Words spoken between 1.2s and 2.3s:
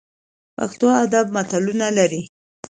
متلونه لري